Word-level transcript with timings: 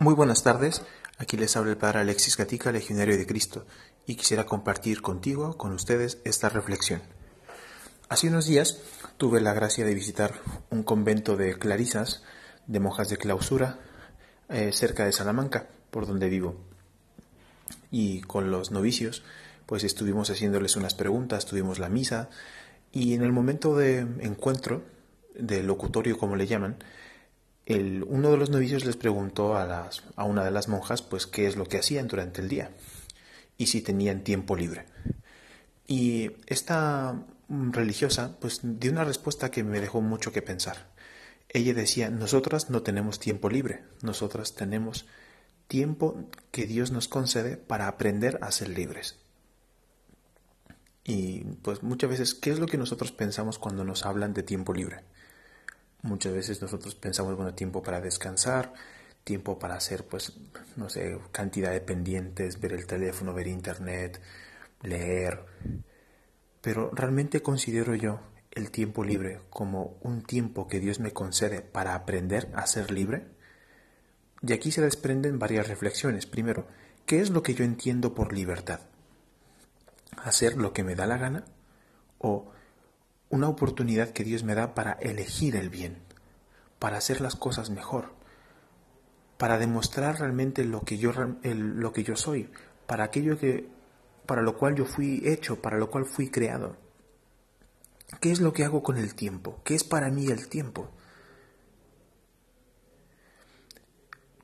Muy 0.00 0.14
buenas 0.14 0.42
tardes, 0.42 0.80
aquí 1.18 1.36
les 1.36 1.58
habla 1.58 1.72
el 1.72 1.76
Padre 1.76 1.98
Alexis 1.98 2.38
Gatica, 2.38 2.72
Legionario 2.72 3.18
de 3.18 3.26
Cristo, 3.26 3.66
y 4.06 4.14
quisiera 4.14 4.46
compartir 4.46 5.02
contigo, 5.02 5.58
con 5.58 5.72
ustedes, 5.72 6.22
esta 6.24 6.48
reflexión. 6.48 7.02
Hace 8.08 8.28
unos 8.28 8.46
días 8.46 8.80
tuve 9.18 9.42
la 9.42 9.52
gracia 9.52 9.84
de 9.84 9.94
visitar 9.94 10.40
un 10.70 10.84
convento 10.84 11.36
de 11.36 11.58
clarisas, 11.58 12.22
de 12.66 12.80
monjas 12.80 13.10
de 13.10 13.18
clausura, 13.18 13.78
eh, 14.48 14.72
cerca 14.72 15.04
de 15.04 15.12
Salamanca, 15.12 15.68
por 15.90 16.06
donde 16.06 16.30
vivo. 16.30 16.56
Y 17.90 18.22
con 18.22 18.50
los 18.50 18.70
novicios, 18.70 19.22
pues 19.66 19.84
estuvimos 19.84 20.30
haciéndoles 20.30 20.76
unas 20.76 20.94
preguntas, 20.94 21.44
tuvimos 21.44 21.78
la 21.78 21.90
misa, 21.90 22.30
y 22.90 23.12
en 23.12 23.22
el 23.22 23.32
momento 23.32 23.76
de 23.76 23.98
encuentro, 23.98 24.82
de 25.34 25.62
locutorio 25.62 26.16
como 26.16 26.36
le 26.36 26.46
llaman, 26.46 26.78
uno 27.66 28.30
de 28.30 28.36
los 28.36 28.50
novicios 28.50 28.84
les 28.84 28.96
preguntó 28.96 29.56
a, 29.56 29.64
las, 29.64 30.02
a 30.16 30.24
una 30.24 30.44
de 30.44 30.50
las 30.50 30.68
monjas 30.68 31.02
pues 31.02 31.26
qué 31.26 31.46
es 31.46 31.56
lo 31.56 31.66
que 31.66 31.78
hacían 31.78 32.08
durante 32.08 32.40
el 32.40 32.48
día 32.48 32.70
y 33.56 33.66
si 33.66 33.80
tenían 33.82 34.24
tiempo 34.24 34.56
libre. 34.56 34.86
Y 35.86 36.32
esta 36.46 37.22
religiosa 37.48 38.36
pues 38.40 38.60
dio 38.62 38.92
una 38.92 39.04
respuesta 39.04 39.50
que 39.50 39.64
me 39.64 39.80
dejó 39.80 40.00
mucho 40.00 40.32
que 40.32 40.42
pensar. 40.42 40.88
Ella 41.48 41.74
decía, 41.74 42.10
nosotras 42.10 42.70
no 42.70 42.82
tenemos 42.82 43.18
tiempo 43.18 43.50
libre, 43.50 43.82
nosotras 44.02 44.54
tenemos 44.54 45.06
tiempo 45.66 46.28
que 46.52 46.66
Dios 46.66 46.90
nos 46.92 47.08
concede 47.08 47.56
para 47.56 47.88
aprender 47.88 48.38
a 48.42 48.52
ser 48.52 48.68
libres. 48.68 49.16
Y 51.04 51.40
pues 51.62 51.82
muchas 51.82 52.10
veces, 52.10 52.34
¿qué 52.34 52.50
es 52.50 52.60
lo 52.60 52.66
que 52.66 52.78
nosotros 52.78 53.10
pensamos 53.10 53.58
cuando 53.58 53.84
nos 53.84 54.06
hablan 54.06 54.32
de 54.32 54.42
tiempo 54.42 54.72
libre? 54.72 55.02
Muchas 56.02 56.32
veces 56.32 56.62
nosotros 56.62 56.94
pensamos, 56.94 57.36
bueno, 57.36 57.54
tiempo 57.54 57.82
para 57.82 58.00
descansar, 58.00 58.72
tiempo 59.24 59.58
para 59.58 59.74
hacer, 59.74 60.06
pues, 60.06 60.32
no 60.76 60.88
sé, 60.88 61.18
cantidad 61.30 61.72
de 61.72 61.80
pendientes, 61.80 62.60
ver 62.60 62.72
el 62.72 62.86
teléfono, 62.86 63.34
ver 63.34 63.48
internet, 63.48 64.20
leer. 64.82 65.44
Pero 66.60 66.90
realmente 66.92 67.42
considero 67.42 67.94
yo 67.94 68.20
el 68.50 68.70
tiempo 68.70 69.04
libre 69.04 69.40
como 69.50 69.98
un 70.00 70.22
tiempo 70.22 70.66
que 70.68 70.80
Dios 70.80 71.00
me 71.00 71.12
concede 71.12 71.60
para 71.60 71.94
aprender 71.94 72.50
a 72.54 72.66
ser 72.66 72.90
libre. 72.90 73.26
Y 74.42 74.52
aquí 74.52 74.72
se 74.72 74.80
desprenden 74.80 75.38
varias 75.38 75.68
reflexiones. 75.68 76.26
Primero, 76.26 76.66
¿qué 77.06 77.20
es 77.20 77.30
lo 77.30 77.42
que 77.42 77.54
yo 77.54 77.64
entiendo 77.64 78.14
por 78.14 78.32
libertad? 78.32 78.80
¿Hacer 80.16 80.56
lo 80.56 80.72
que 80.72 80.82
me 80.82 80.94
da 80.94 81.06
la 81.06 81.18
gana? 81.18 81.44
¿O 82.18 82.52
una 83.30 83.48
oportunidad 83.48 84.10
que 84.10 84.24
Dios 84.24 84.42
me 84.42 84.54
da 84.54 84.74
para 84.74 84.92
elegir 84.92 85.56
el 85.56 85.70
bien, 85.70 85.96
para 86.78 86.98
hacer 86.98 87.20
las 87.20 87.36
cosas 87.36 87.70
mejor, 87.70 88.12
para 89.38 89.56
demostrar 89.56 90.18
realmente 90.18 90.64
lo 90.64 90.82
que 90.82 90.98
yo, 90.98 91.12
lo 91.12 91.92
que 91.92 92.02
yo 92.02 92.16
soy, 92.16 92.50
para 92.86 93.04
aquello 93.04 93.38
que, 93.38 93.68
para 94.26 94.42
lo 94.42 94.58
cual 94.58 94.74
yo 94.74 94.84
fui 94.84 95.22
hecho, 95.24 95.62
para 95.62 95.78
lo 95.78 95.90
cual 95.90 96.04
fui 96.06 96.28
creado. 96.28 96.76
¿Qué 98.20 98.32
es 98.32 98.40
lo 98.40 98.52
que 98.52 98.64
hago 98.64 98.82
con 98.82 98.98
el 98.98 99.14
tiempo? 99.14 99.60
¿Qué 99.64 99.76
es 99.76 99.84
para 99.84 100.10
mí 100.10 100.26
el 100.26 100.48
tiempo? 100.48 100.90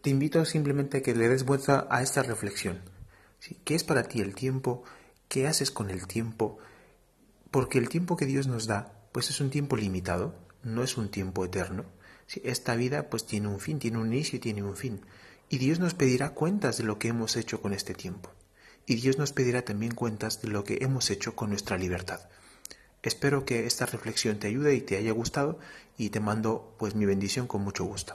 Te 0.00 0.10
invito 0.10 0.44
simplemente 0.44 0.98
a 0.98 1.02
que 1.02 1.16
le 1.16 1.28
des 1.28 1.44
vuelta 1.44 1.88
a 1.90 2.00
esta 2.00 2.22
reflexión. 2.22 2.80
¿Qué 3.64 3.74
es 3.74 3.82
para 3.82 4.04
ti 4.04 4.20
el 4.20 4.36
tiempo? 4.36 4.84
¿Qué 5.28 5.48
haces 5.48 5.72
con 5.72 5.90
el 5.90 6.06
tiempo? 6.06 6.58
Porque 7.56 7.78
el 7.78 7.88
tiempo 7.88 8.18
que 8.18 8.26
Dios 8.26 8.48
nos 8.48 8.66
da, 8.66 8.92
pues 9.12 9.30
es 9.30 9.40
un 9.40 9.48
tiempo 9.48 9.78
limitado, 9.78 10.34
no 10.62 10.82
es 10.82 10.98
un 10.98 11.10
tiempo 11.10 11.42
eterno. 11.42 11.86
Esta 12.44 12.74
vida 12.74 13.08
pues 13.08 13.24
tiene 13.24 13.48
un 13.48 13.60
fin, 13.60 13.78
tiene 13.78 13.96
un 13.96 14.12
inicio 14.12 14.36
y 14.36 14.40
tiene 14.40 14.62
un 14.62 14.76
fin. 14.76 15.00
Y 15.48 15.56
Dios 15.56 15.78
nos 15.78 15.94
pedirá 15.94 16.34
cuentas 16.34 16.76
de 16.76 16.84
lo 16.84 16.98
que 16.98 17.08
hemos 17.08 17.34
hecho 17.34 17.62
con 17.62 17.72
este 17.72 17.94
tiempo. 17.94 18.30
Y 18.84 18.96
Dios 18.96 19.16
nos 19.16 19.32
pedirá 19.32 19.62
también 19.62 19.94
cuentas 19.94 20.42
de 20.42 20.48
lo 20.48 20.64
que 20.64 20.80
hemos 20.82 21.08
hecho 21.08 21.34
con 21.34 21.48
nuestra 21.48 21.78
libertad. 21.78 22.28
Espero 23.02 23.46
que 23.46 23.64
esta 23.64 23.86
reflexión 23.86 24.38
te 24.38 24.48
ayude 24.48 24.74
y 24.74 24.82
te 24.82 24.98
haya 24.98 25.12
gustado 25.12 25.58
y 25.96 26.10
te 26.10 26.20
mando 26.20 26.74
pues 26.78 26.94
mi 26.94 27.06
bendición 27.06 27.46
con 27.46 27.62
mucho 27.62 27.86
gusto. 27.86 28.12